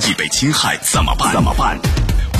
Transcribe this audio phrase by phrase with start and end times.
[0.00, 1.32] 益被侵害怎么办？
[1.32, 1.78] 怎么办？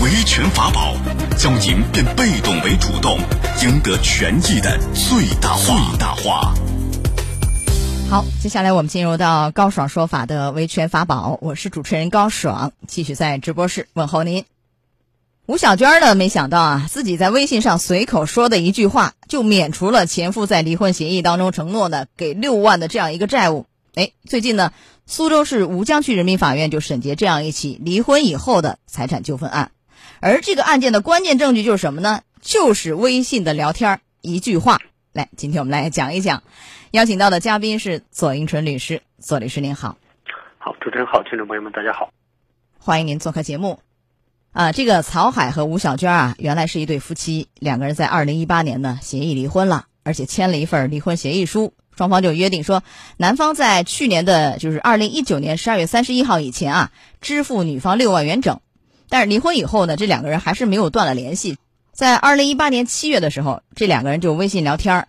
[0.03, 0.95] 维权法宝，
[1.39, 3.19] 教您变被动为主动，
[3.63, 5.91] 赢得权益的最大化。
[5.91, 6.55] 最大化。
[8.11, 14.45] 好，接下来我们进入到高爽说法的维权法宝，我是主持人高爽，继续在直播室问候您。
[15.47, 23.67] 吴小娟呢，没想到啊，自己在微信上随口说的一句话，就免除了前夫在离婚协议当中承诺的给六万的这样一个债务。
[23.95, 24.73] 哎，最近呢，
[25.07, 29.71] 苏州市吴江区人民法院就审结这样一起离婚以后的财产纠纷案，
[30.21, 32.23] 而这个案件的关键证据就是什么呢？
[32.41, 34.79] 就是微信的聊天一句话。
[35.13, 36.43] 来，今天我们来讲一讲，
[36.91, 39.99] 邀请到的嘉宾是左英纯律师，左律师您好。
[40.59, 42.11] 好，主持人好，听众朋友们大家好，
[42.79, 43.81] 欢迎您做客节目。
[44.53, 52.83] 啊，这个曹海和吴小娟啊，原来是一对夫妻，两个人在二零一八年呢协议离婚了，而且签了一份离婚协议书，双方就约定说，
[53.17, 58.61] 男方在去年的就是二零一九年十二月三十一号以前啊，支付女方六万元整。
[59.09, 61.57] 但是离婚以后呢，这两个人还是没有断了联系。
[61.93, 65.07] 在二零一八年七月的时候，这两个人就微信聊天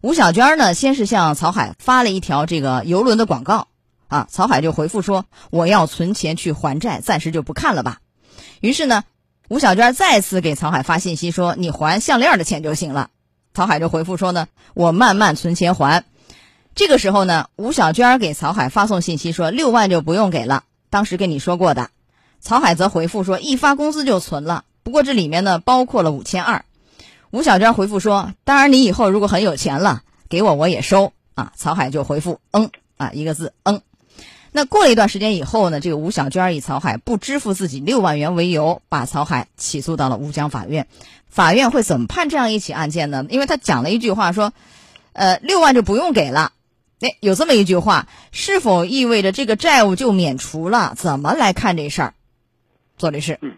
[0.00, 3.66] 吴小娟呢，先是向曹海发了一条这个游轮的广告，
[4.06, 7.98] 啊，曹海就回复说，我要存钱去还债，暂时就不看了吧。
[8.60, 9.02] 于是呢，
[9.48, 13.10] 吴小娟再次给曹海发信息说：“你还项链的钱就行了。”
[13.54, 16.04] 曹海就回复说：“呢，我慢慢存钱还。”
[16.78, 21.90] 这个时候呢，吴小娟给曹海发送信息说：“六万就不用给了，当时跟你说过的。”
[22.38, 26.64] 曹海则回复说：“一发工资就存了，不过这里面呢包括了五千二。”
[27.32, 33.80] 吴小娟回复说：“当然，你以后如果很有钱了，给我我也收啊。”曹海就回复：“嗯啊，一个字嗯。”
[34.52, 40.86] 那过了一段时间以后呢，这个吴小娟以曹海不支付自己六万元为由，把曹海起诉到了吴江法院。
[41.28, 43.26] 法院会怎么判这样一起案件呢？
[43.30, 44.52] 因为他讲了一句话说
[45.12, 46.52] ：“呃，六万就不用给了。”
[47.00, 50.94] 哎，有这么一句话，是否意味着这个债务就免除了？
[50.96, 52.14] 怎么来看这事儿？
[52.96, 53.56] 左律师，嗯，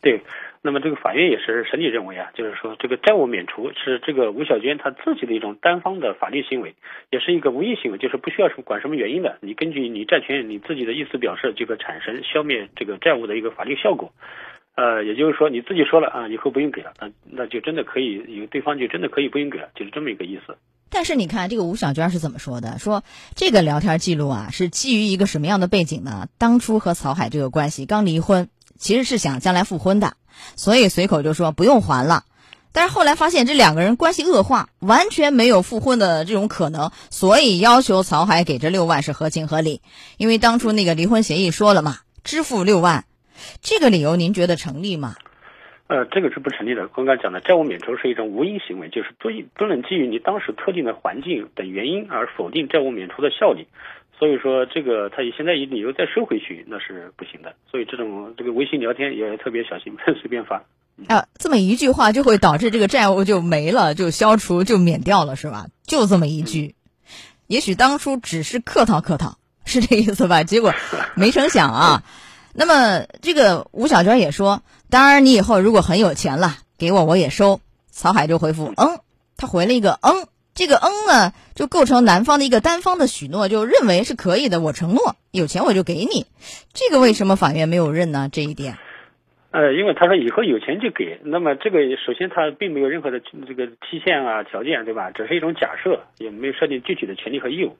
[0.00, 0.20] 对。
[0.64, 6.76] 那么这个法院也是审理认为啊，就是说这个债务免除是这个吴小娟她自己的一种单方的法律行为，
[7.10, 14.12] 也是一个无意行为，就是不需要什么管什么原因的，你根据你债权人你自己的意思表示，就可产生消灭这个债务的一个法律效果。
[14.76, 20.56] 呃，也就是说你自己说了啊，以后不用给了，那那就真的可以，有对方就真的可以不用给了，就是这么一个意思。
[20.94, 22.78] 但是你看这个吴小娟是怎么说的？
[22.78, 23.02] 说
[23.34, 26.28] 这个聊天记录啊，是基于一个什么样的背景呢？
[26.36, 30.14] 当初和曹海这个关系刚离婚，其实是想将来复婚的。
[30.54, 32.24] 所以随口就说不用还了，
[32.72, 39.80] 但是后来发现这两个人关系恶化，完全没有复婚的这种可能，所以要求曹海给这六万是合情合理。
[40.18, 43.06] 因为当初那个离婚协议说了嘛，支付六万，
[43.62, 45.14] 这个理由您觉得成立吗？
[45.92, 46.88] 呃，这个是不成立的。
[46.88, 53.66] 刚刚讲的债务免除是一种无因行为，就是不不能基于你当时特定的环境等原因而否定债务免除的效力。
[54.18, 57.54] 所以说，这个他现在以理由再收回去，那是不行的。
[57.70, 60.64] 所以这种这个微信聊天也要特别小心，不 能随便发。
[61.08, 65.66] 啊，这么一句话就会导致这个债务就没了，就消除，就免掉了，是吧？
[65.86, 66.74] 就这么一句，
[67.48, 69.36] 也许当初只是客套客套，
[69.66, 70.42] 是这意思吧？
[70.42, 70.72] 结果
[71.16, 72.02] 没成想啊。
[72.54, 77.60] 那么这个吴小娟也说，当然你以后如果很有钱了，给我我也收。
[77.90, 79.00] 曹海就回复，嗯，
[79.36, 80.26] 他回了一个嗯。
[80.54, 84.60] 这个嗯呢，就构成男方的一个单方的许诺，就认为是可以的。
[84.60, 86.26] 我承诺有钱我就给你，
[86.74, 88.28] 这个为什么法院没有认呢？
[88.30, 88.76] 这一点，
[89.50, 95.10] 呃，因为他说以后有钱就给，那么这个首先他并没有任何的这个期限啊条件，对吧？
[95.10, 97.78] 只是一种假设，也没有设定具体的权利和义务。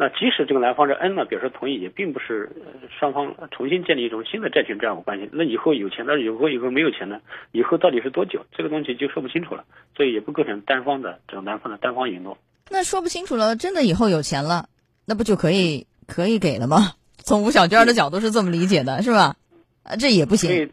[0.00, 2.50] 那即使这个男方这 N 呢表示同意，也并不是
[2.98, 5.28] 双方重新建立一种新的债权债务关系。
[5.30, 7.20] 那以后有钱，那以后以后没有钱呢？
[7.52, 8.46] 以后到底是多久？
[8.56, 12.38] 这个东西就说不清楚了，所以也不构成单方的这种男方的单方允诺。
[12.70, 14.70] 那说不清楚了，真的以后有钱了，
[15.04, 16.92] 那不就可以可以给了吗？
[17.22, 19.36] 从吴小娟的角度是这么理解的，是吧？
[19.82, 20.70] 啊，这也不行。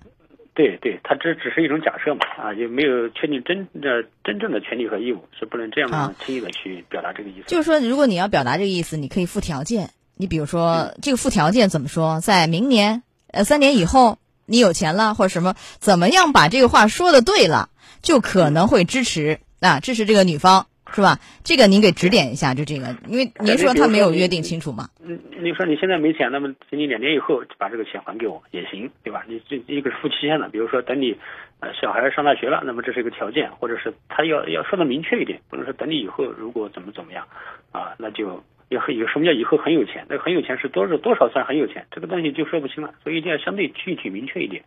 [0.58, 7.44] 对对，它这只是一种假设嘛，啊，也没有确定真的真正的权利和义务，是不能这样轻易的去表达这个意思。
[7.46, 9.92] 就是说，如果你要表达这个意思，你可以附条件。
[10.16, 12.22] 你比如说，这个附条件怎么说？
[12.22, 14.18] 在明年呃三年以后，
[14.48, 17.70] 你有钱了或者什么，怎么样把这个话说的对了，
[18.02, 20.66] 就可能会支持啊，支持这个女方。
[20.94, 21.20] 是吧？
[21.44, 24.90] 这个您给指点一下，就这个，因为您说他没有约定清楚嘛。
[25.04, 29.24] 嗯，你说你现在没钱，那么等你两年以后把这个钱还给我也行，对吧？
[29.28, 31.16] 你这一个是附期限的，比如说等你
[31.60, 37.28] 呃小孩上大学了，那么这是一个条件，或者是他要要说的明确一点，不能说等你以后如果怎么怎么样
[37.72, 40.06] 啊，那就要有什么叫以后很有钱？
[40.10, 41.86] 那很有钱是多少多少算很有钱？
[41.92, 44.64] 这个东西就说不清了，所以一定要相对具体明确一点。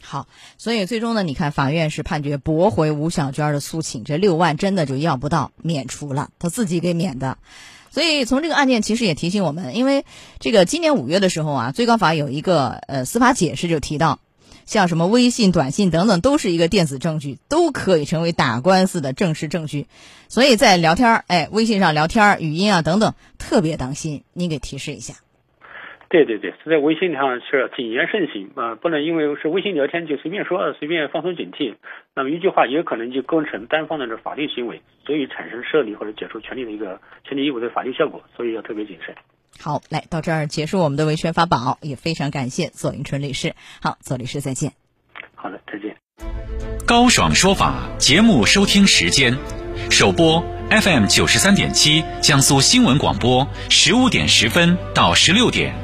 [0.00, 0.26] 好，
[0.58, 7.38] 所以最终呢，你看法院是判决驳回吴小娟的诉请，这六万真的就要不到，免除了，他自己给免的。
[7.90, 10.04] 所以从这个案件其实也提醒我们，因为
[10.40, 14.18] 这个今年五月的时候啊，最高法有一个呃司法解释就提到，
[14.66, 19.86] 像什么微信、短信等等，都是一个电子证据，都可以成为打官司的正式证据。
[20.28, 24.24] 所以在聊天儿，哎，微信上聊天儿、语音啊等等，特别当心。
[24.32, 25.14] 您给提示一下。
[26.08, 31.74] 对对对，在微信上是要谨言慎行啊，不能因为是微信聊天就随便说，随便放松警惕。
[32.14, 39.14] 那么一句话也可能就构成单方的这法律行为，所以产生设立或者解除权利的一个权利义务的法律效果，所以要特别谨慎。
[39.58, 43.54] 好，来到这儿结束我们的维权法宝，也非常感谢左迎春律师。
[43.82, 44.72] 好，左律师再见。
[45.34, 45.96] 好的，再见。
[46.86, 49.36] 高爽说法节目收听时间，
[49.90, 55.83] 首播 FM 九十三点七，江苏新闻广播十五点十分到十六点。